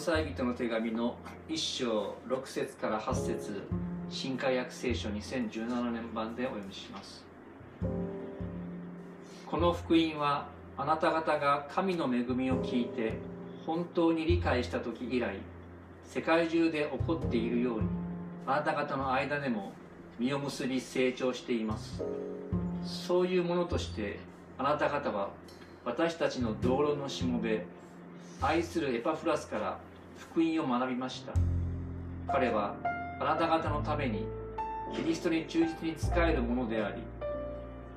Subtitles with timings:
[0.00, 1.14] サイ人の手紙の
[1.50, 3.62] 1章6節から8節
[4.08, 7.22] 新海訳聖書2017年版でお読みします。
[9.44, 10.46] この福音は
[10.78, 13.18] あなた方が神の恵みを聞いて
[13.66, 15.36] 本当に理解した時以来
[16.04, 17.88] 世界中で起こっているように
[18.46, 19.72] あなた方の間でも
[20.18, 22.02] 実を結び成長しています。
[22.86, 24.18] そういうものとして
[24.56, 25.28] あなた方は
[25.84, 27.66] 私たちの道路のしもべ
[28.40, 29.89] 愛するエパフラスから
[30.20, 31.32] 福音を学びました。
[32.32, 32.74] 彼は
[33.20, 34.26] あなた方のために
[34.94, 37.02] キリストに忠実に仕えるものであり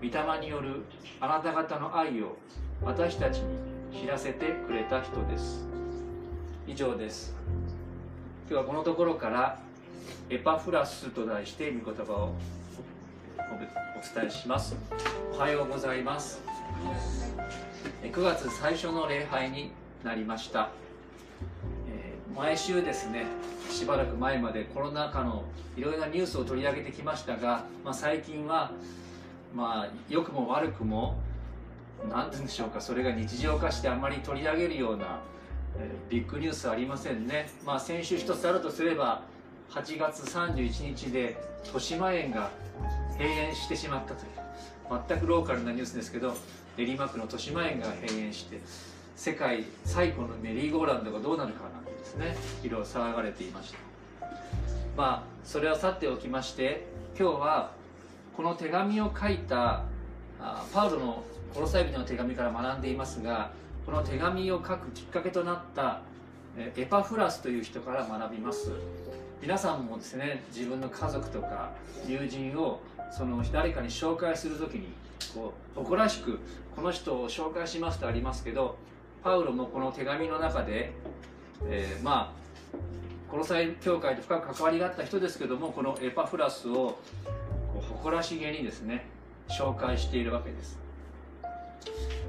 [0.09, 0.83] 御霊による
[1.19, 2.35] あなた方の愛を
[2.81, 3.39] 私たち
[3.91, 5.65] に知らせてくれた人です。
[6.67, 7.35] 以上です。
[8.49, 9.59] 今日はこのところから
[10.29, 12.33] エパフラスと題して御言葉を
[13.37, 14.75] お伝えします。
[15.33, 16.41] おはようございます。
[18.01, 19.71] 9月最初の礼拝に
[20.03, 20.69] なりました、
[22.35, 23.25] 毎週ですね
[23.69, 25.43] しばらく前までコロナ禍の
[25.77, 28.71] いろいろなニュースを取り上げてきましたが、まあ、最近は
[29.55, 31.15] まあ良くも悪くも
[32.09, 35.19] 何て言うんでしょうかそれが日常化してあまり取り上げるような、
[35.77, 39.21] えー、ビッグニュースありませんね、まあ、先週一つあるとすれば
[39.69, 42.51] 8月31日で豊島園が
[43.13, 46.35] 閉園してしまったという全くローカルなニュースですけど
[46.77, 48.59] 練馬区の豊島園が閉園して
[49.15, 53.79] 世界最古のメリーゴーランドがどうなるかなんてですねいろいろ騒がれていました。
[54.97, 56.85] まあそれはさておきまして
[57.17, 57.71] 今日は
[58.35, 59.83] この手紙を書いた
[60.39, 63.51] あパウロのコロサイ人の手紙から学んでいますが
[63.85, 66.01] この手紙を書くきっかけとなった
[66.57, 68.71] エパフラスという人から学びます。
[69.41, 71.71] 皆さんもですね自分の家族とか
[72.07, 72.79] 友人を
[73.11, 74.87] その誰かに紹介する時に
[75.33, 76.39] こう誇らしく
[76.75, 78.77] この人を紹介しますとありますけど
[79.23, 80.91] パウロもこの手紙の中で、
[81.65, 82.43] えー、まあ
[83.31, 86.99] この際教会と深く関わりがあった人ですけどもこのエパフラスを
[87.89, 89.07] 誇らしげにですね
[89.49, 90.77] 紹介しているわけです。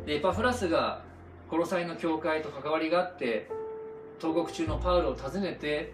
[0.06, 1.02] でエパフラスが
[1.50, 3.50] この際の教会と関わりがあって
[4.18, 5.92] 投獄中のパウロを訪ねて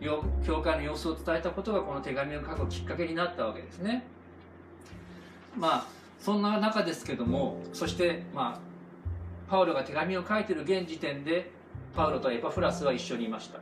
[0.00, 4.04] 教会の様子を伝えたことがこの手紙を書くきっかけになったわけですね。
[5.56, 5.86] まあ
[6.20, 8.68] そんな中ですけどもそしてまあ
[9.48, 11.50] パウロが手紙を書いている現時点で
[11.96, 13.58] パウロとエパフラスは一緒にいました。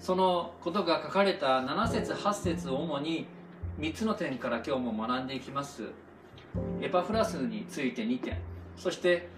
[0.00, 3.26] そのことが書かれた7節8節を主に
[3.78, 5.84] 3つの点から今日も学んでいきます。
[6.80, 8.38] エパフラスについて2点。
[8.76, 9.28] そして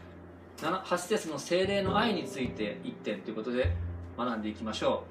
[0.58, 3.72] 8節の精霊の愛について1点ということで
[4.16, 5.04] 学んでいきましょ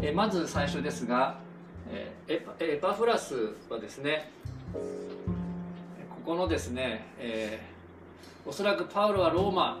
[0.00, 0.04] う。
[0.04, 1.38] えまず最初ですが
[2.28, 4.30] エパエパフラスはですね
[4.72, 4.80] こ
[6.24, 7.75] このですね、えー
[8.46, 9.80] おそらくパウロはローマ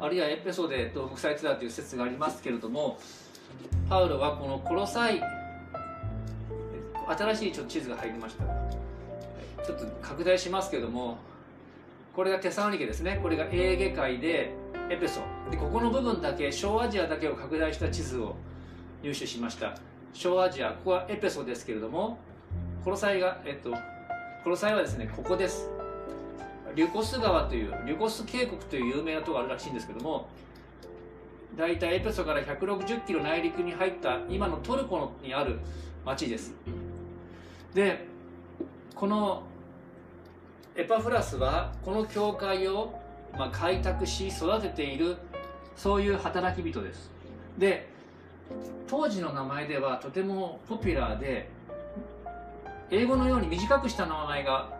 [0.00, 2.98] あるいはエペソで投獄されてたという説がありますけれども
[3.88, 5.20] パウロはこのコロサイ
[7.06, 8.44] 新しいちょっと地図が入りました。
[9.64, 11.18] ちょっと拡大しますけども
[12.14, 13.18] これがテサロニケですね。
[13.22, 14.52] これがエーゲ海で
[14.90, 15.20] エペソ。
[15.50, 18.36] でここの部分だけ小アジアだけを拡大した地図を
[19.02, 19.74] 入手しました。
[20.12, 22.18] 小アジアここはエペソですけれども
[22.84, 23.74] コロサイがえっと
[24.44, 25.70] コロサイはですねここです。
[26.78, 30.28] リュコス川というリュコス渓谷という有名なとこがあるらしいんですけども
[31.56, 35.58] 大体エペソから160キロ内陸に入った今のトルコにある
[36.04, 36.54] 町です。
[37.74, 38.06] で
[38.94, 39.42] この
[40.76, 42.96] エパフラスはこの教会を、
[43.36, 45.16] まあ、開拓し育てている
[45.74, 47.10] そういう働き人です。
[47.58, 47.88] で
[48.86, 51.50] 当時の名前ではとてもポピュラーで
[52.92, 54.77] 英語のように短くした名前が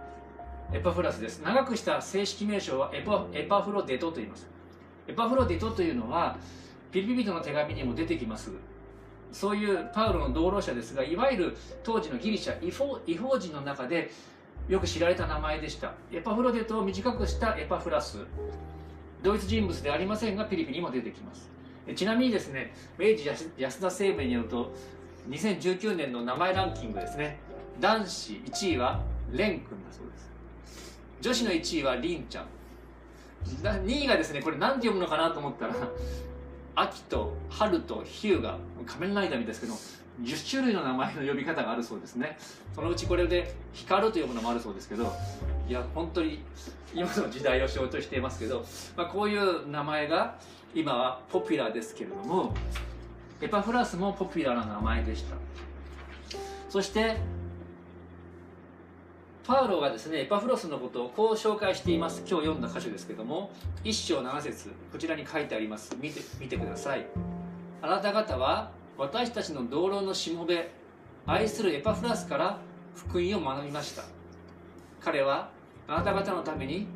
[0.70, 1.40] エパフラスです。
[1.40, 4.46] 長くした正式名称はエパエパフロデトと言います。
[5.06, 6.36] エパフロデトというのは
[6.92, 8.50] ピリピ人の手紙にも出てきます。
[9.32, 14.10] そういうパウロの同労者ですがいわゆる当時のギリシャ違法違法人の中で
[14.68, 15.94] よく知られた名前でした。
[16.12, 18.18] エパフロデトを短くしたエパフラス。
[19.22, 21.50] ドイツ人物でありませんがピリピにも出てきます。
[21.96, 24.74] ちなみにですね明治安田生命によると
[25.30, 27.38] 2019年の名前ランキングですね。
[27.80, 30.28] 男子1位はレン君だそうです
[31.20, 32.46] 女子の1位はりんちゃん。
[33.62, 35.74] 2位がですねこれ何て読むのかなと思ったら
[36.74, 38.42] 秋と春と日向
[38.86, 39.74] 仮面ライダーみたいですけど
[40.22, 42.36] 10種類の名前の呼び方があるそうですね。
[42.74, 45.12] そのうちこれで光と呼ぶのもあるそうですけど
[45.68, 46.40] いや本当に
[46.94, 48.64] 今の時代を象徴していますけど、
[48.96, 50.38] まあ、こういう名前が
[50.74, 52.54] 今はポピュラーですけれども
[53.40, 55.36] エパフラスもポピュラーな名前でした。
[56.68, 57.16] そして
[59.48, 62.18] パウロがですねエパフロスのことをこう紹介しています。
[62.28, 63.50] 今日読んだ箇所ですけども
[63.82, 65.96] 1章7節こちらに書いてあります。
[65.98, 67.06] 見て見てください。
[67.80, 70.70] あなた方は私たちの同僚のしもべ
[71.24, 72.58] 愛するエパフラスから
[72.94, 74.02] 福音を学びました。
[75.00, 75.48] 彼は
[75.86, 76.86] あなた方のために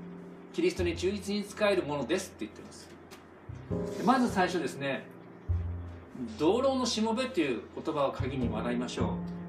[0.52, 2.90] キリストに忠実に使えるものですって言ってます。
[4.04, 5.06] まず最初ですね
[6.38, 9.04] 同僚のしもべという言葉を鍵に学びましょ
[9.38, 9.41] う。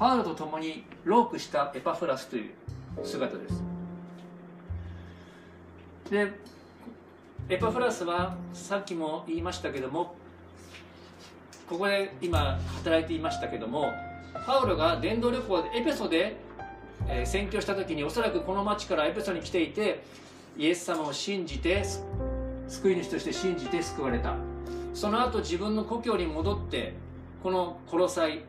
[0.00, 2.52] パウロと共にロークしたエパフラスという
[3.04, 3.62] 姿です。
[6.10, 6.32] で
[7.50, 10.14] エパフラスはさっきも言いましたけども
[11.68, 13.92] ここで今働いていましたけども
[14.46, 16.36] パウロが伝道旅行でエペソで、
[17.06, 20.02] え、宣教した時におそらくこの町からエペソに来ていて
[20.56, 21.84] イエス様を信じて
[22.68, 24.34] 救い主として信じて救われた。
[24.94, 26.94] その後自分の故郷に戻って
[27.42, 28.40] このコロサイ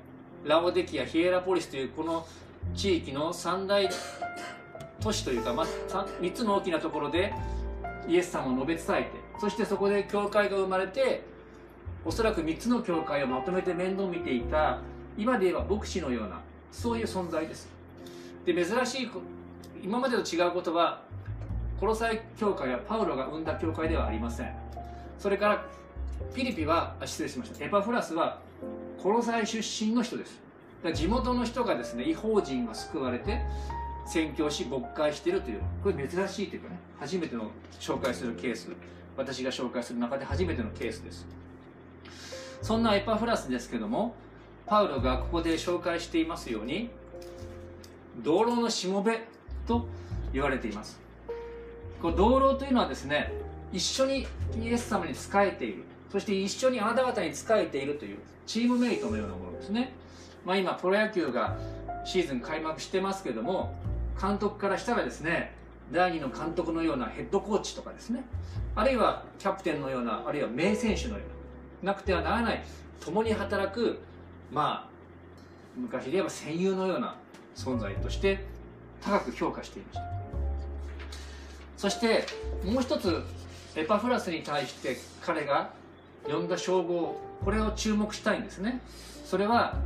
[0.43, 2.25] ラオデキアヒエラポリスというこの
[2.75, 3.87] 地域の三大
[4.99, 5.65] 都市というか、まあ、
[6.19, 7.33] 3つの大きなところで
[8.07, 11.23] イエス様を述べ伝えてそしてそこで教会が生まれて
[12.03, 14.79] おそらく3つの教会をまとめて面倒見ていた
[15.17, 16.39] 今で言えば牧師のような
[16.71, 17.69] そういう存在です。
[18.45, 19.11] で珍しい
[19.83, 21.03] 今までと違うことは
[21.79, 24.51] コロサイ教会はパウロが生んだ教会ではありません。
[25.19, 25.65] それから
[26.33, 27.63] ピリピは失礼しました。
[27.63, 28.39] エパフラスは
[29.01, 30.39] コロサイ出身の人です。
[30.83, 33.41] だ地元の人がですね違法人が救われて
[34.05, 35.61] 宣教し牧会してるという。
[35.83, 38.69] これ珍しいというかね初めての紹介するケース。
[39.17, 41.25] 私が紹介する中で初めてのケースです。
[42.61, 44.15] そんなエパフラスですけども
[44.65, 46.89] パウロがここで紹介していますように
[48.23, 49.27] 道路のしもべ
[49.67, 49.87] と
[50.31, 50.99] 言われています。
[52.01, 53.31] この道路というのはですね
[53.73, 54.27] 一緒に
[54.61, 55.83] イエス様に仕えている。
[56.11, 59.93] そして一緒にあなた方に仕えているというチームメイトのようなものですね、
[60.45, 61.57] まあ、今プロ野球が
[62.05, 63.73] シーズン開幕してますけども
[64.19, 65.55] 監督からしたらですね
[65.91, 68.23] 第2の監督のようなヘッドコーチとかですね
[68.75, 71.23] あるいはキャプテンのようなあるいは名選手のよ
[71.81, 72.63] うななくてはならない
[72.99, 73.99] 共に働く
[74.51, 74.91] まあ
[75.75, 77.15] 昔で言えば戦友のような
[77.55, 78.45] 存在として
[79.01, 80.11] 高く評価していました。
[81.77, 82.25] そして
[82.63, 83.23] もう一つ
[83.75, 85.71] エパフラスに対して彼が
[86.27, 88.81] 呼んだ称号これを注目したいんですね。
[89.25, 89.77] それは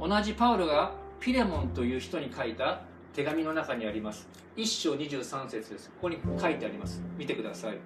[0.00, 2.80] 同じパウロがピレモンという人に書いた
[3.12, 4.28] 手紙の中にあります。
[4.56, 5.88] 1章23節です。
[5.90, 7.02] ここに書いてあります。
[7.16, 7.78] 見てください。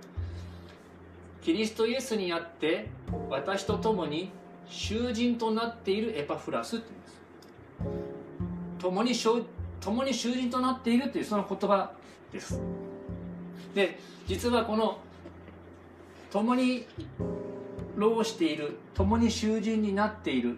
[1.43, 2.89] キリストイエスにあって
[3.29, 4.31] 私と共に
[4.69, 6.87] 囚人となっているエパフラスって
[7.81, 9.23] 言うんです。
[9.25, 9.49] 共に
[9.81, 11.93] 共に囚人となっているというその言葉
[12.33, 12.61] です。
[13.75, 14.99] で実はこの
[16.31, 16.87] 共に
[17.97, 20.57] 労している共に囚人になっている。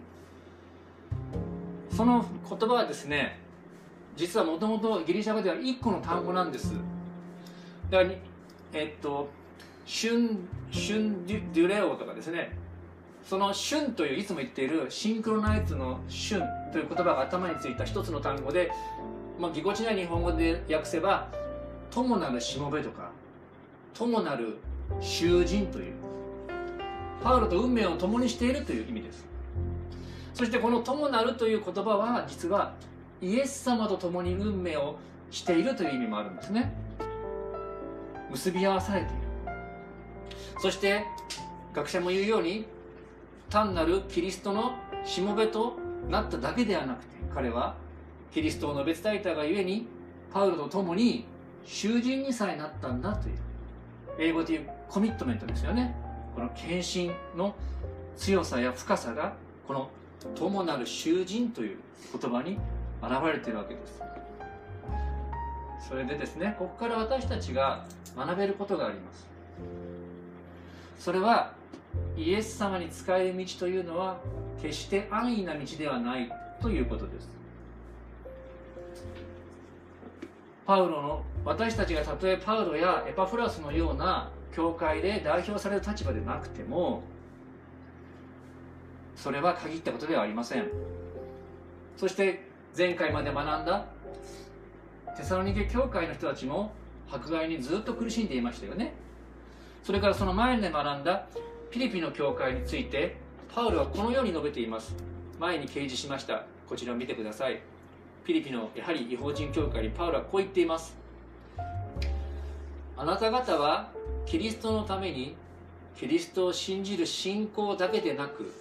[1.91, 3.39] その言葉はですね
[4.17, 6.73] 実はもともとギリシャ語では1個の単語なんです。
[7.89, 8.09] だから
[8.73, 9.29] えっと
[9.85, 10.39] シュン
[10.71, 12.57] シュンデュデュレオとかですね。
[13.23, 16.41] その「旬」といういつも言っているシンクロナイズの「旬」
[16.71, 18.71] という言葉が頭についた一つの単語で、
[19.39, 21.27] まあ、ぎこちない日本語で訳せば
[21.89, 23.09] 「友なるしもべ」とか
[23.95, 24.57] 「友なる
[25.01, 26.14] 囚人」という。
[27.23, 29.25] パウロと運命を共にしているという意味です。
[30.33, 32.73] そしてこの「友なる」という言葉は実は
[33.21, 34.97] イエス様と共に運命を
[35.31, 36.73] しているという意味もあるんですね。
[38.29, 39.21] 結び合わされている。
[40.59, 41.05] そして
[41.73, 42.65] 学者も言うように
[43.49, 45.77] 単なるキリストのしもべと
[46.09, 47.75] なっただけではなくて彼は
[48.33, 49.87] キリストを述べ伝えたがゆえに
[50.31, 51.25] パウロと共に
[51.63, 53.35] 囚人にさえなったんだという。
[54.17, 55.95] 英語でいうコミットメントですよね。
[56.35, 57.55] この献身の
[58.17, 59.33] 強さや深さが
[59.65, 59.89] この
[60.35, 61.79] 「友なる囚人」という
[62.21, 62.59] 言葉に
[63.01, 64.01] 現れているわけです。
[65.87, 67.85] それでですねここから私たちが
[68.17, 69.27] 学べることがあります。
[70.99, 71.53] それは
[72.17, 74.17] イエス様に仕える道というのは
[74.61, 76.29] 決して安易な道ではない
[76.61, 77.29] ということです。
[80.65, 87.03] パウロの私たちがたとえパウロやエパフラスのような教会で代表される立場でなくても
[89.15, 90.69] それは限ったことではありません。
[91.97, 92.47] そして
[92.77, 93.85] 前回まで学んだ
[95.17, 96.71] テサロニケ教会の人たちも
[97.11, 98.93] 迫害にずっと苦しんでいましたよね。
[99.83, 101.27] それからその前で学んだ
[101.69, 103.17] ピリピの教会について
[103.53, 104.95] パウロはこのように述べています。
[105.39, 106.45] 前に掲示しました。
[106.67, 107.61] こちらを見てください。
[108.23, 110.97] ピリピのやはり違法人教会にパウロはこう言っています。
[112.97, 113.91] あなた方は
[114.25, 115.35] キリストのために
[115.97, 118.51] キリストを信じる信仰だけでなく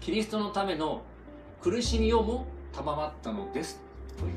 [0.00, 1.02] キリストのための
[1.62, 3.80] 苦しみをも賜ったのです
[4.18, 4.32] という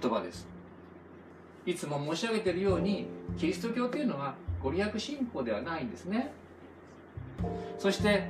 [0.00, 0.46] 言葉です。
[1.66, 3.06] いつも申し上げているように
[3.38, 6.32] キリスト教というのはご利益信仰ではないんですね。
[7.78, 8.28] そして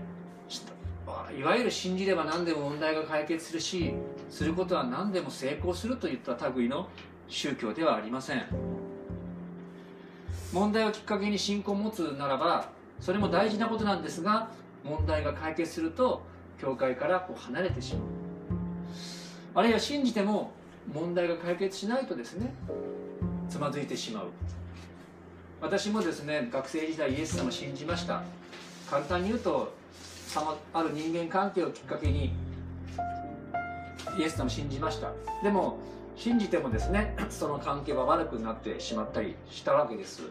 [1.39, 3.95] いわゆる信じれば何でも問題が解決するし
[4.31, 6.89] することは何でも成功するといった類の
[7.29, 8.84] 宗教ではありません。
[10.55, 12.69] 問題をきっかけに信仰を持つならば
[13.01, 14.51] それも大事なことなんですが
[14.85, 16.23] 問題が解決すると
[16.61, 18.05] 教会からこう離れてしまう。
[19.57, 20.53] あるいは信じても
[20.93, 22.55] 問題が解決しないとですね
[23.49, 24.27] つまずいてしまう。
[25.61, 28.23] 私もですね学生時代イエス様を信じました。
[28.89, 29.75] 簡単に言うと
[30.73, 32.33] ある人間関係をきっかけに
[34.17, 35.11] イエス様を信じました。
[35.43, 35.79] でも
[36.17, 40.23] 信じてもですねその関係は悪くなってしまったりしたわけです。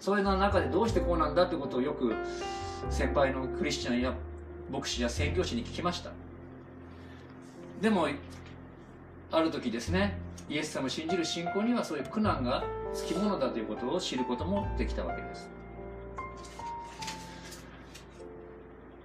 [0.00, 2.14] それの中でどうしてこうなんだってことをよく
[2.90, 4.14] 先輩のクリスチャンや
[4.70, 6.10] 牧師や宣教師に聞きました。
[7.80, 8.08] でも
[9.30, 12.64] ある時ですねイエス様を信じる信仰にはそういう苦難が
[12.94, 15.50] つきものだということを知ることもできたわけです。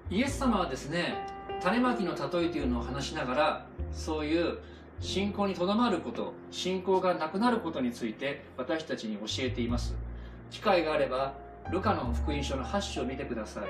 [0.10, 1.28] イエス様はですね
[1.62, 4.60] 種まきの例えというのを話しながらそういう
[5.00, 9.96] 信仰にとどまること信仰がなくなることについて私たちに教えています。
[10.54, 11.34] 機会があれば
[11.72, 13.64] ルカの福音書の8章を見てください。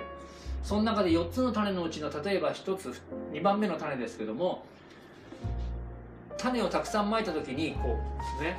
[0.61, 4.65] その中で4つの種のうちの例えば1つ2番目の種ですけども
[6.37, 7.97] 種をたくさんまいた時にこ
[8.39, 8.57] うね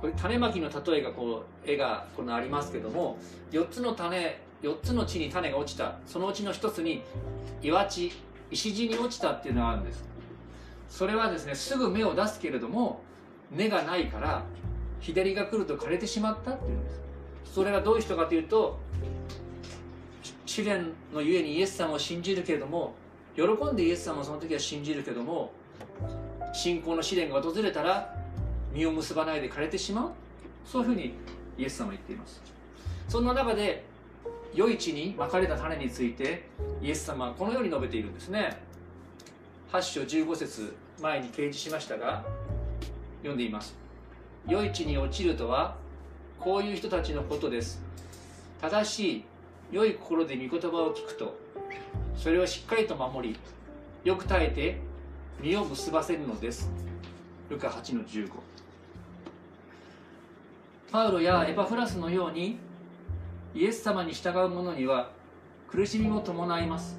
[0.00, 3.16] これ種まきの例えがこう絵がこのありますけども
[3.50, 5.96] 4つの種4つの地に種が落ちた。
[6.06, 7.02] そのうちの1つに
[7.62, 8.12] 岩地
[8.50, 10.04] 石地に落ちたっていうのがあるんです。
[10.88, 13.00] それはですねすぐ芽を出すけれども
[13.50, 14.44] 根がないから
[15.00, 17.00] 日照りが来ると枯れてしまったっていうんです。
[17.54, 18.78] それがどういう人かというと
[20.44, 22.94] 試練のゆえにイエス様を信じるけれども
[23.34, 25.52] 喜んでイエス様をその時は信じるけども
[26.52, 28.16] 信仰の試練が訪れたら
[28.72, 30.10] 実を結ばないで枯れてしまう。
[30.64, 31.14] そういうふうに
[31.56, 32.42] イエス様は言っています。
[33.08, 33.84] そんな中で
[34.54, 36.48] 良い地にまかれた種について
[36.82, 38.58] イエス様はこのように述べているんですね。
[39.72, 42.24] 8章15節前に掲示しましたが
[43.18, 43.85] 読んでいます。
[44.48, 45.76] 良い地に落ちるとは
[46.38, 47.82] こういう人たちのことです。
[48.60, 49.24] 正しい
[49.72, 51.36] 良い心で御言葉を聞くと
[52.16, 53.36] それをしっかりと守り
[54.04, 54.78] よく耐えて
[55.42, 56.70] 実を結ばせるのです。
[57.50, 58.30] ルカ8の15
[60.90, 62.58] パウロやエパフラスのように
[63.54, 65.10] イエス様に従う者には
[65.68, 66.96] 苦しみも伴います。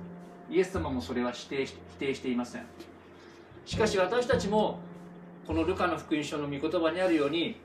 [0.50, 2.66] イエス様もそれは否定否定していません。
[3.66, 4.80] しかし私たちも
[5.48, 7.56] このルカの福音書の御言葉にあるように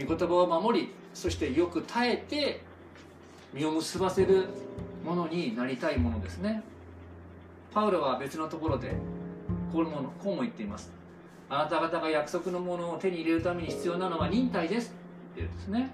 [0.00, 2.60] 御言葉を守りそしてよく耐えて
[3.52, 4.46] 実を結ばせる
[5.04, 6.62] ものになりたいものですね。
[7.72, 8.92] パウロは別のところで
[9.72, 10.92] こうもこうも言っています。
[11.48, 14.88] あなた方が約束のものを手に入れるために必要なのは忍耐です。
[14.88, 15.90] って言うんですね。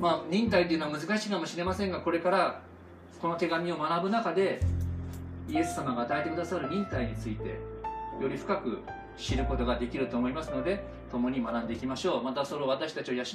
[0.00, 2.62] まあ忍耐というのは難しいかもしれませんがこれから
[3.20, 4.60] この手紙を学ぶ中で
[5.48, 7.58] イエス様が与えてくださる忍耐について
[8.20, 8.82] より深く
[9.16, 12.22] 知ることができると思いますので共に学んでいきましょう。
[12.22, 13.26] またその私たちを養う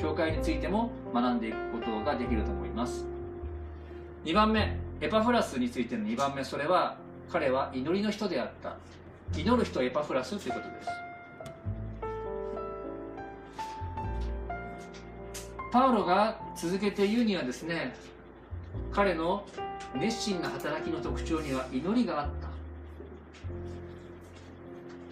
[0.00, 3.06] 教会についても学んでいくことができると思います。
[4.24, 6.44] 2番目エパフラスについての2番目。
[6.44, 6.96] それは
[7.30, 8.76] 彼は祈りの人であった。
[9.38, 10.88] 祈る人エパフラスということです。
[15.72, 17.94] パウロが続けて言うにはですね
[18.92, 19.46] 彼の
[19.94, 22.49] 熱心な働きの特徴には祈りがあった。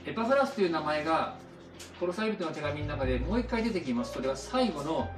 [0.07, 1.37] エパフラスという名前が
[2.01, 4.13] コロサイ人の手紙の中でもう一回出てきます。
[4.13, 5.09] それは最後の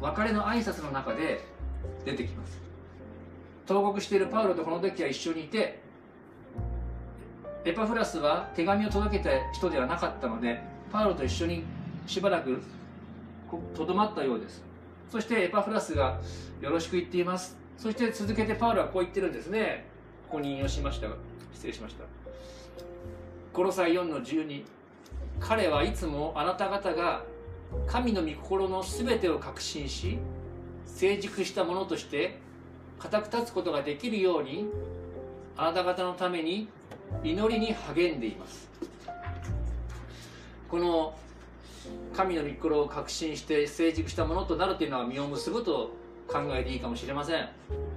[0.00, 1.44] 別れの挨拶の中で
[2.04, 2.58] 出てきます。
[3.66, 5.80] 投獄しているパウロとこの時は一緒にいて
[7.64, 11.64] エパフラスは手紙を届けた人ではなかったのでパウロと一緒に
[12.06, 12.62] しばらく
[13.74, 14.62] とどまったようです。
[15.10, 16.20] そしてエパフラスが
[16.60, 17.56] よろしく言っています。
[17.76, 19.86] そして続けてパウロはこう言ってるんですね。
[20.28, 21.08] ここに引用しました。
[21.08, 21.16] が
[21.52, 22.04] 失礼しました。
[23.58, 24.62] コロサイ4の12
[25.40, 27.24] 彼はいつもあなた方が
[27.88, 30.16] 神の御心の全てを確信し
[30.86, 32.38] 成熟したものとして
[33.00, 34.68] 固く立つことができるように
[35.56, 36.68] あなた方のために
[37.24, 38.68] 祈りに励んでいます。
[40.70, 41.18] この
[42.14, 45.90] 神の御心を確信して成熟したものとなるというのは実を結ぶと
[46.28, 47.48] 考えていいかもしれません。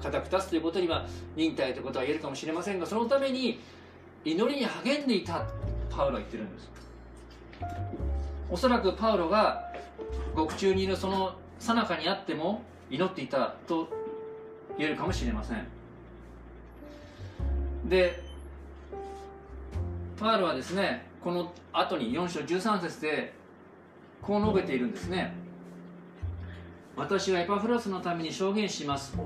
[0.01, 3.59] 固く立つということには忍耐ということは言えるかもしれませんがそのために
[4.23, 5.45] 祈りに励んでいた
[5.89, 6.69] パウロは言ってるんです。
[8.49, 9.71] おそらくパウロが
[10.35, 13.89] 獄中にいるその最中にあっても祈っていたと
[14.77, 15.65] 言えるかもしれません。
[17.87, 18.21] で
[20.19, 23.33] パウロはですねこの後に4章13節で
[24.21, 25.33] こう述べているんですね。
[26.95, 29.17] 私はエパフラスのために証言します。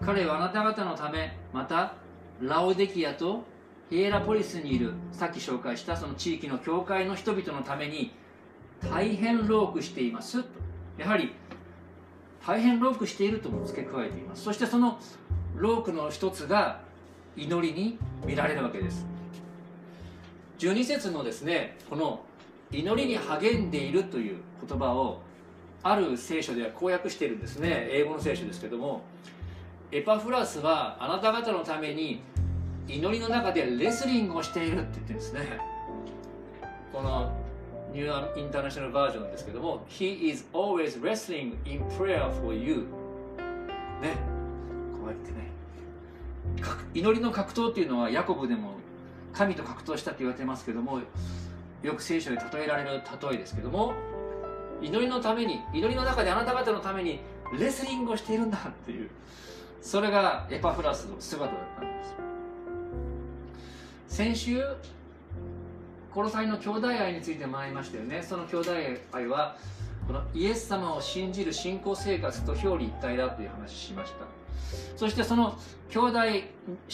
[0.00, 1.94] 彼はあなた方のためまた
[2.40, 3.42] ラオデキアと
[3.90, 8.12] ヒエラポリスにいるさっき紹介したその地域の教会の人々のために
[8.82, 10.42] 大変労苦しています。
[10.42, 10.48] と
[10.98, 11.32] やはり
[12.46, 14.42] 大変労苦しているとも付け加えています。
[14.42, 14.98] そしてその
[15.56, 16.80] 労苦の一つが
[17.36, 19.06] 祈りに見られるわけです。
[20.58, 22.20] 12節のですねこの
[22.70, 24.36] 祈りに励んでいるという
[24.68, 25.22] 言葉を
[25.82, 27.88] ある聖書では公約しているんですね。
[27.90, 29.02] 英語の聖書ですけども
[29.90, 32.20] エパフラスはあなた方のために
[32.88, 35.60] 祈りの中でレスリングをしているって言ってるんですね。
[36.92, 37.32] この
[37.92, 42.86] ニューインターナショナルバージョンですけども He is always wrestling in prayer for you.
[44.00, 44.16] ね。
[44.92, 45.48] こうやってね。
[46.94, 48.72] 祈りの格闘っていうのはヤコブでも
[49.32, 51.00] 神と格闘したって言われてますけども
[51.82, 53.92] よく聖書で例えられる例えですけども
[54.80, 57.20] 祈りのために祈りの中であなた方のために
[57.58, 59.10] レスリングをしているんだっていう
[59.80, 62.27] それがエパフラスの姿だったんです。
[64.08, 64.60] 先週
[66.12, 68.22] コロサイの兄弟愛について学りましたよね。
[68.22, 68.72] その兄弟
[69.12, 69.56] 愛は
[70.06, 74.26] このイエス様を信じる信仰生活と表裏一体だという話しました。
[74.96, 75.56] そしてその
[75.90, 76.42] 兄弟姉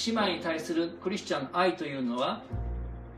[0.09, 2.43] 妹に対するクリスチャンの愛というのは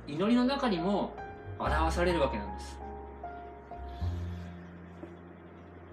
[0.06, 1.16] 祈りの中にも
[1.58, 2.78] 表されるわけなんです。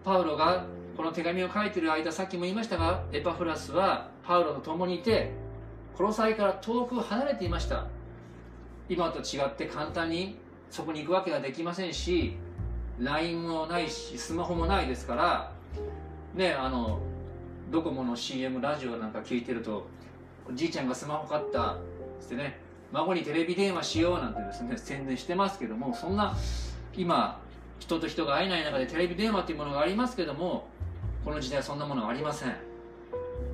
[0.03, 0.65] パウロが
[0.97, 5.31] この手紙を書いている間さっきも言いましたがエパフラスはパウロと共にいて
[5.97, 7.87] コロサイから遠く離れていました。
[8.89, 10.37] 今と違って簡単に
[10.69, 12.35] そこに行くわけができませんし
[12.99, 15.51] LINE もないしスマホもないですから
[16.35, 16.99] ねあの
[17.71, 19.87] ドコモの CM ラジオなんか聞いてると
[20.49, 21.77] おじいちゃんがスマホ買ったっ
[22.27, 22.59] てね
[22.91, 26.35] 孫にテレビ電話しようなんてですね宣伝してますけどもそんな
[26.95, 27.41] 今
[27.79, 30.67] 人と人が会えない中でテレビ電話というものがありますけども
[31.25, 32.73] この時代はそんなものはありません。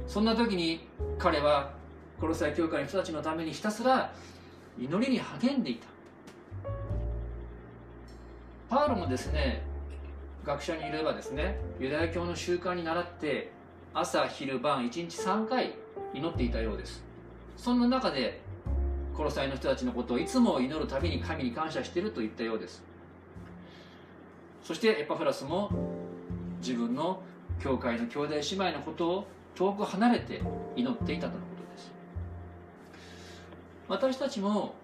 [0.09, 0.87] そんな時に
[1.19, 1.71] 彼は
[2.19, 4.11] 殺され教会の人たちのためにひたすら
[4.79, 5.87] 祈りに励んでいた。
[8.69, 9.63] パウロもですね
[10.45, 13.51] 学者にいればですねユダヤ教の習慣に倣って
[13.93, 15.75] 朝昼晩1日3回
[16.13, 17.03] 祈っていたようです。
[17.57, 18.39] そんな中で
[19.17, 22.81] 殺されの人たちのことをいつも祈るたびに神に感謝していると言ったようです。
[24.63, 25.69] そしてエパフラスも
[26.61, 27.21] 自分の
[27.59, 30.41] 教会の兄弟姉妹のことを遠く離れて
[30.75, 31.48] 祈っていたと。
[33.89, 34.75] 私たちも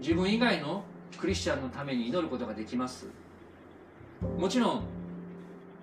[0.00, 0.84] 自分以外の
[1.18, 3.06] クリスチャンのために祈ることができます。
[4.38, 4.82] もちろん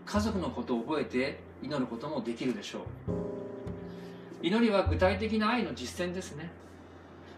[0.06, 4.46] 家族のことを覚えて祈ることもできるでしょう。
[4.46, 6.52] 祈りは具体的な愛の実践ですね。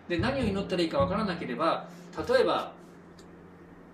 [0.09, 1.87] で何を祈ったらいいか分からなければ
[2.27, 2.73] 例えば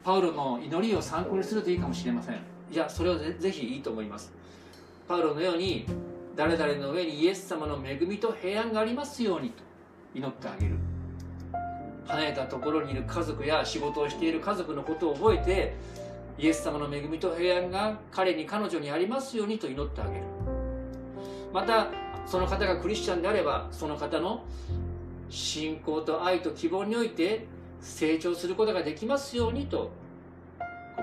[0.04, 2.36] パウロの祈りを参考にするといいかもしれません。
[2.71, 4.34] いやそれはぜぜひいいと思います。
[5.08, 5.86] パウロのように
[6.36, 9.62] 誰々の上にイエス様の恵みと平安がありますようにと
[10.15, 10.73] 祈ってあげる。
[12.06, 15.76] 離れたところにいる家族や仕事をしている家族のことを覚えて
[16.38, 20.24] イエス様の恵みと平安が彼に彼女にありますようにと祈ってあげる。
[21.54, 21.88] また
[22.26, 24.44] その方がクリスチャンであればその方の
[25.30, 27.46] 信仰と愛と希望において
[27.82, 29.92] 成長することができますようにと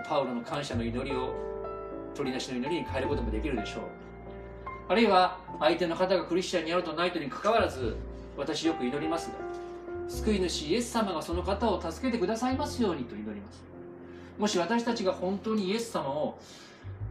[0.09, 1.35] パウロの感謝の祈りを
[2.15, 3.83] 取り出しの祈りに変えることもできるでしょう。
[4.89, 7.97] あるいは相手の方がクリスチャンにあるとないとにかかわらず
[8.37, 9.50] 私よく祈りますが
[10.11, 13.63] 救い主イエス様がその方を助けてくださいますようにと祈ります。
[14.39, 16.39] もし私たちが本当にイエス様を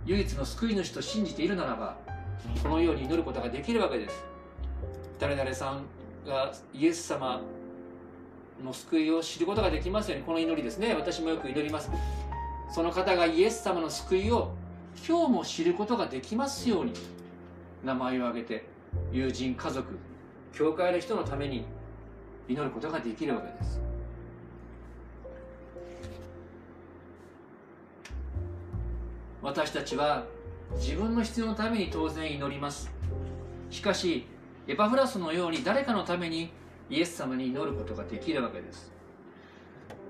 [0.06, 1.98] 唯一の救い主と信じているならば
[2.62, 4.24] このように祈ることができるわけです。
[5.18, 5.84] 誰々さん
[6.28, 7.42] がイエス様
[8.64, 10.94] の救いを知ることができますようにこの祈りですね。
[10.94, 11.90] 私もよく祈ります。
[12.70, 14.52] その方がイエス様の救いを
[15.08, 16.94] 今日も知ることができますように
[17.84, 18.66] 名前を挙げて
[19.12, 19.98] 友人家族
[20.52, 21.64] 教会の人のために
[22.50, 23.80] 祈ることができるわけです。
[29.42, 30.26] 私たちは
[30.76, 32.92] 自分の必要のために当然祈ります。
[33.70, 34.26] しかし
[34.68, 36.52] エパフラスのように誰かのために
[36.90, 38.92] イエス様に祈ることができるわけです。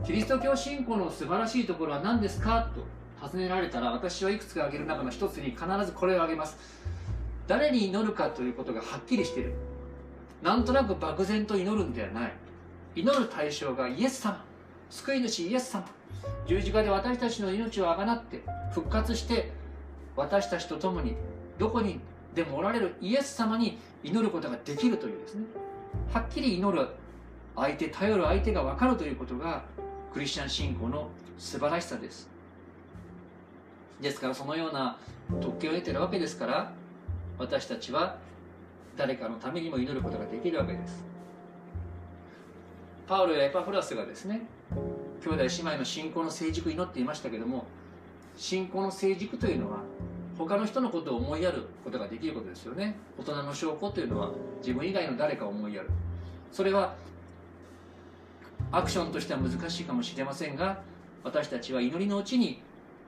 [0.06, 6.58] キリスト教信仰の素晴らしいところは何ですかと尋ねられたら私はいくつか挙げる中の一つに必ずこれを挙げます。
[7.47, 9.54] 誰に祈るかということがはっきりしている。
[10.41, 12.34] なんとなく漠然と祈るんではない。
[12.95, 14.43] 祈る対象がイエス様。
[14.89, 15.86] 救い主イエス様。
[16.47, 18.41] 十字架で私たちの命をあがなって
[18.73, 19.52] 復活して
[20.15, 21.15] 私たちと共に
[21.58, 21.99] どこに
[22.34, 25.45] でもおられるイエス様に祈ることができるというですね。
[26.13, 26.88] はっきり祈る
[27.56, 29.63] 相手頼る相手が分かるということが
[30.13, 32.30] クリスチャン信仰の素晴らしさです。
[34.02, 34.97] ですからそのような
[35.41, 36.71] 特権を得てるわけですから
[37.38, 38.17] 私たちは
[39.00, 41.06] 誰かのためにも祈ることができるわけです。
[43.08, 44.42] パウロやエパフラスがですね
[45.22, 47.66] 兄弟姉妹の信仰の成熟を祈っていましたけども
[48.36, 49.80] 信仰の成熟というのは
[50.38, 52.98] 他の人のことを思いやることができることですよね。
[53.18, 55.90] 大人の証拠というのは自分以外の誰かを思いやる。
[56.52, 56.94] それは
[58.74, 60.82] アクションとしては難しいかもしれませんが
[61.24, 62.62] 私たちは祈りのうちに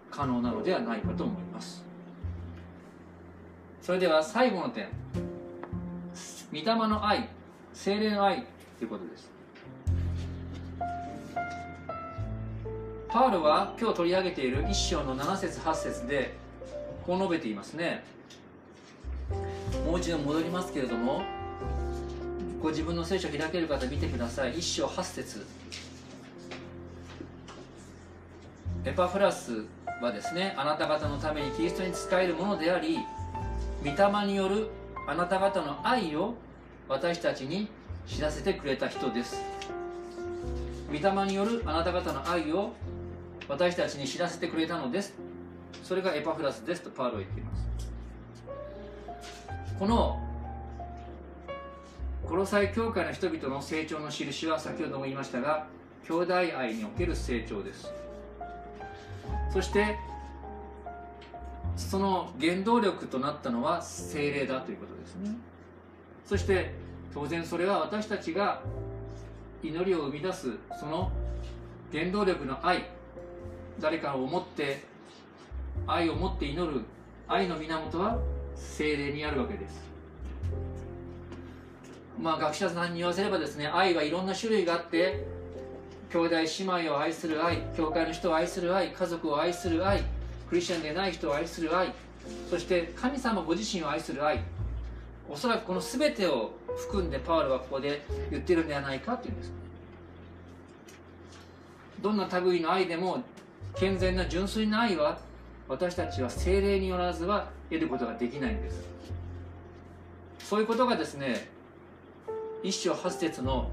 [0.09, 1.83] 可能なのではないかと思います。
[3.81, 4.87] それでは最後の点。
[6.53, 7.29] 御霊の愛
[7.73, 8.45] 精霊の愛
[8.77, 9.31] ということです。
[13.07, 16.33] パウロは今日取り上げている一章の7節8節で
[17.05, 18.03] こう述べていますね。
[19.85, 21.23] もう一度戻りますけれども
[22.61, 24.59] ご自分の聖書を開ける方見てください。
[24.59, 25.45] 一章8節。
[28.83, 29.63] エパフラス
[30.01, 32.97] はですねあなた方のためにキリストに仕えるものであり
[33.85, 34.69] 御霊による
[35.11, 36.35] あなた方の愛を
[36.87, 37.67] 私たちに
[38.07, 39.43] 知らせてくれた人です。
[40.87, 42.71] 御霊によるあなた方の愛を
[43.49, 45.13] 私たちに知らせてくれたのです。
[45.83, 47.67] それがエパフラスですとパウロは言っています。
[49.77, 50.17] この
[52.25, 55.67] コロサイ教会の人々の成長の印は先ほども言いましたが
[56.07, 57.91] 兄弟愛における成長です。
[59.51, 59.97] そして
[61.75, 65.35] その原動力となったのは精霊だということですね。
[66.25, 66.73] そして
[67.13, 68.61] 当然それは私たちが
[69.63, 71.11] 祈りを生み出すその
[71.91, 72.85] 原動力の愛
[73.79, 74.83] 誰かを思って
[75.87, 76.81] 愛を持って祈る
[77.27, 78.17] 愛の源は
[78.55, 79.81] 精霊にあるわけです。
[82.19, 85.25] まあ学者さんに言わせればですね愛はいろんな種類があって
[86.11, 90.03] 兄弟姉妹を愛する愛教会の人を愛する愛家族を愛する愛
[90.51, 91.93] クリスチャンでない人を愛する愛
[92.49, 94.43] そして神様ご自身を愛する愛
[95.29, 99.51] おそらくこの全てを含んでパウロはここで言ってるんではないかっていうんです。
[102.01, 103.23] どんな類の愛でも
[103.75, 105.19] 健全な純粋な愛は
[105.69, 108.83] 私たちは精霊によらずは得ることができないんです。
[110.39, 111.47] そういうことがですね
[112.61, 113.71] 一章八節の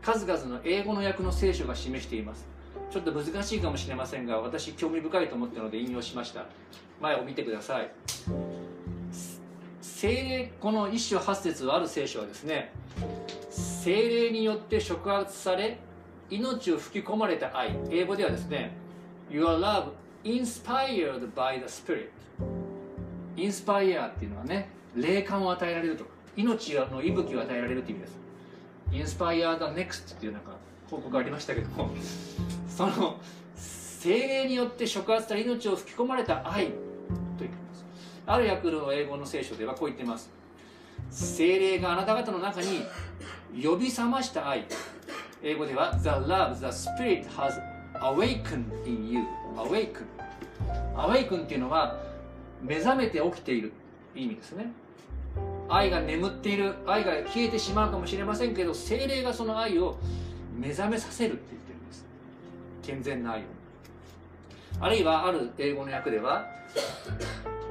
[0.00, 2.57] 数々の英語の訳の聖書が示しています。
[2.90, 6.46] ちょっと難しいかもしれませんが私興味深いと思ったので引用しました。
[7.00, 7.90] 前を見てください。
[9.80, 12.72] 精霊この一章八節ある聖書はですね
[13.50, 15.78] 精霊によって触発され
[16.30, 17.76] 命を吹き込まれた愛。
[17.90, 18.72] 英語ではですね
[19.30, 19.90] Your love
[20.24, 22.10] inspired by the Spirit
[23.36, 28.18] インスパイアっていうのはね霊感を与えられるとか命の息吹を与えられるという意味です。
[28.92, 30.52] インスパイア the next っていうなんか
[30.90, 31.90] 報告ありましたけども
[32.78, 33.16] その
[33.56, 36.72] 精霊によって触発され命を吹き込まれた愛と
[37.08, 37.84] 言っています。
[38.24, 40.30] ある訳の英語の聖書ではこう言っています。
[41.10, 42.84] 精霊があなた方の中に
[43.60, 44.64] 呼び覚ました愛。
[45.42, 47.60] 英語では The love the spirit has
[48.00, 49.24] awakened in you.
[49.56, 50.04] awaken
[50.94, 51.98] awaken っていうのは
[52.62, 53.72] 目覚めて起きている。
[54.14, 54.70] 意味ですね。
[55.68, 56.76] 愛が眠っている。
[56.86, 59.98] 愛が消えてしまうかもしれませんけど精霊がその愛を
[60.56, 61.67] 目覚めさせるって言ってるんです。
[62.88, 63.44] 健全な愛を。
[64.80, 66.46] あるいはある英語の訳では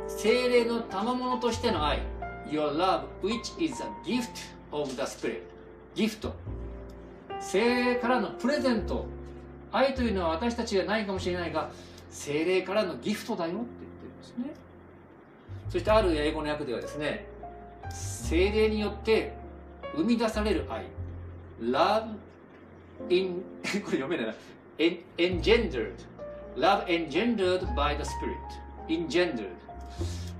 [0.07, 2.01] 精霊の賜物としての愛
[2.47, 4.27] Your love which is a gift
[4.71, 5.41] of the spirit.
[5.95, 6.35] ギフト
[7.39, 9.07] 精霊からのプレゼント。
[9.71, 11.71] 愛というのは私たちがないかもしれないが
[12.09, 14.53] 精霊からのギフトだよって言ってるんですね。
[15.69, 17.27] そしてある英語の訳ではですね
[17.89, 19.33] 精霊によって
[19.95, 20.85] 生み出される愛。
[21.59, 22.13] Love
[23.09, 24.33] in これ読めないな。
[24.77, 25.93] Engendered.
[26.55, 28.37] Love engendered by the spirit.
[28.87, 29.49] Engendered.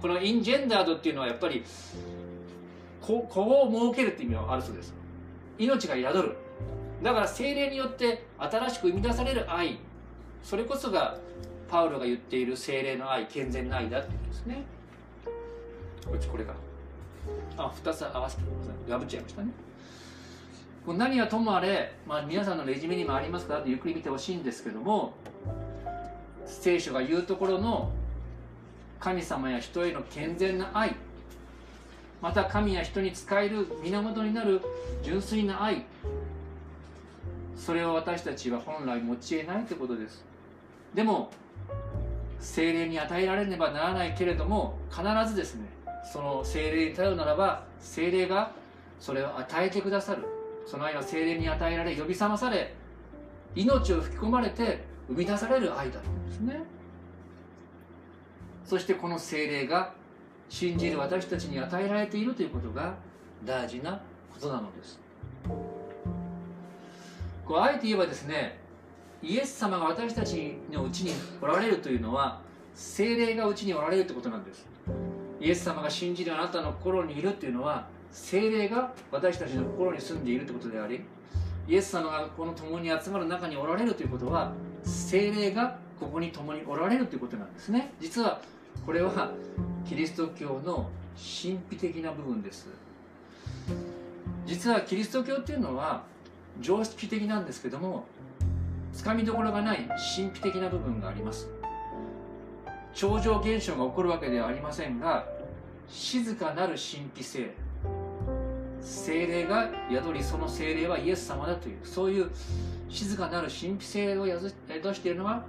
[0.01, 1.63] この engendered っていうのはやっぱり
[3.01, 4.93] 子を設けるっていう意味があるそうです。
[5.57, 6.35] 命が宿る。
[7.03, 9.79] だから精霊によって新しく生み出される愛。
[10.43, 11.17] それこそが
[11.67, 14.63] パウロが言っている精霊の愛健全な愛だっていうんですね。
[16.05, 16.53] こっちこれか
[17.57, 18.43] あ2つ合わせて
[18.89, 19.51] 破っちゃいましたね。
[20.87, 25.15] これ何はともあれ、まあ、皆さんのレジュメにもありますからゆっくり見てほしいんですけども
[26.45, 27.91] 聖書が言うところの
[28.97, 30.95] 神様や人への健全な愛
[32.21, 34.61] また神や人に仕える源になる
[35.03, 35.83] 純粋な愛
[37.57, 40.23] それを私たちは本来持ち得ないということです。
[40.93, 41.31] でも
[42.39, 45.67] 精霊に与えられねばならないけれども必ずですね
[46.13, 48.53] その精霊に頼るならば精霊が
[49.01, 50.36] それを与えてくださる。
[50.67, 52.75] その愛は精霊に与えられ呼び覚まされ
[53.55, 56.61] 命を吹き込まれて生み出される愛だったんですね。
[58.65, 59.93] そしてこの精霊が
[60.49, 62.95] 信じる私たちに与えられているということが
[63.45, 64.01] 大事な
[64.33, 64.99] ことなのです。
[67.45, 68.59] こうあえて言えばですね
[69.23, 72.41] イエス様が私たちのうちにおられるというのは
[72.75, 74.67] 精霊がうちにおられるということなんです。
[75.39, 81.01] イエス様が信じるあなたの心にいるというのは精霊が私たちの心に住んでいるということであり
[81.67, 87.91] イエス様がこの共に集まる中におられるということは精霊がここに共におられるということなんですね。
[87.99, 88.39] 実は
[88.85, 89.31] これは
[89.85, 92.67] キリスト教の神秘的な部分です。
[94.45, 96.03] 実はキリスト教っていうのは
[96.61, 98.05] 常識的なんですけども
[98.93, 101.49] つかみどころがない神秘的な部分があります。
[102.93, 105.27] 超常現象が起こるわけではありませんが
[105.89, 107.51] 静かなる神秘性。
[108.87, 112.31] 精霊が宿りその精霊はイエス様だというそういう
[112.87, 114.49] 静かなる神秘性を宿
[114.95, 115.43] しているのは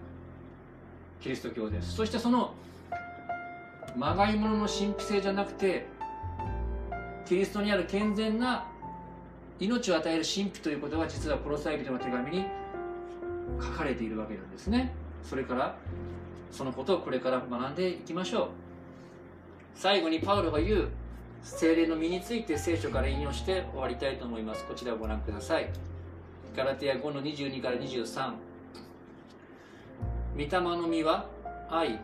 [1.20, 1.94] キリスト教です。
[1.94, 2.52] そしてその
[3.96, 5.86] まがいものの神秘性じゃなくて
[7.26, 8.66] キリストにある健全な
[9.60, 12.44] 命を与える神秘ということが実はコロサイ人の手紙に
[13.60, 14.92] 書かれているわけなんですね。
[15.22, 15.76] それから
[16.50, 18.48] そのことをこれから学んでいきましょう。
[19.74, 20.88] 最後にパウロが言う
[21.42, 24.64] 精霊の身について聖書から引用して終わりたいと思います。
[24.64, 25.70] こちらをご覧ください。
[26.56, 28.32] ガラテア5の22から23
[30.34, 31.26] 御霊の実は
[31.70, 32.00] 愛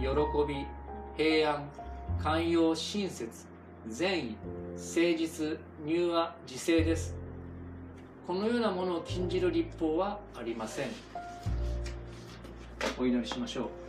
[0.00, 0.06] 喜
[0.46, 0.66] び
[1.16, 1.68] 平安
[2.22, 3.46] 寛容親切
[3.88, 4.36] 善意
[4.74, 7.14] 誠実柔和自制です。
[8.26, 10.88] このようなものを禁じる立法はありません。
[12.98, 13.87] お祈りしましょう。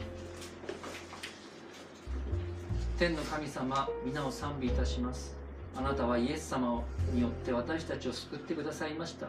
[3.00, 5.34] 天の神様皆を賛美いたします。
[5.74, 6.84] あなたはイエス様
[7.14, 9.28] によって私たちを救ってくださいました。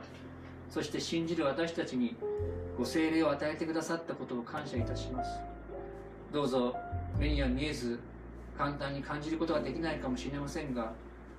[0.69, 2.17] そして信じる私たちに
[2.77, 5.39] ご精霊を与えてくださったことを感謝いたします。
[6.33, 6.75] どうぞ
[7.17, 8.01] 目には見えず
[8.59, 10.93] 簡単に感じることができないかもしれませんが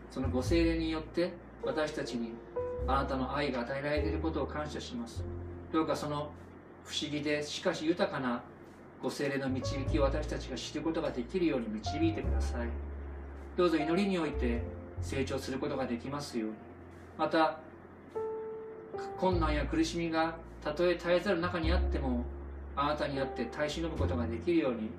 [0.10, 1.34] そのご精霊によって
[1.66, 2.32] 私たちに
[2.88, 5.22] あなたの愛が与えられていることを感謝します。
[5.74, 6.32] どうかその
[6.86, 8.42] 不思議でしかし豊かな
[9.02, 12.68] ご精霊の導きを私たちが知ることができるように導いてください。
[13.58, 14.62] どうぞ祈りにおいて
[15.02, 16.56] 成長することができますように。
[17.18, 17.58] また
[19.18, 22.24] 困難や苦しみがたとえ絶えざる中にあっても
[22.76, 24.90] あなたにあって耐え忍ぶことができるように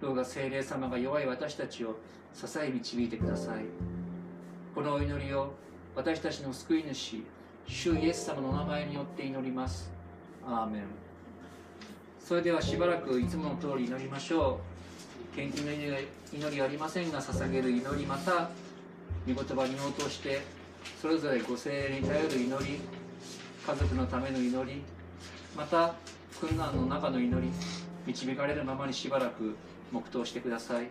[0.00, 1.96] どうか精霊様が弱い私たちを
[2.34, 3.64] 支え導いてください。
[4.74, 5.52] このお祈りを
[5.94, 7.22] 私たちの救い主
[7.66, 9.90] 主イエス様のお名前によって祈ります。
[10.44, 11.03] アーメン。
[12.24, 14.58] それではしばらくいつもの通り祈りましょ
[15.32, 15.36] う。
[15.36, 18.50] 献金の祈りありませんが捧げる祈りまた
[19.26, 20.42] 御言葉に応答して
[21.02, 22.78] それぞれご精霊に頼る祈り
[23.66, 24.82] 家族のための祈り
[25.56, 25.94] また
[26.40, 27.50] 困難の中の祈り
[28.06, 29.56] 導かれるままにしばらく
[29.90, 30.86] 黙祷してください。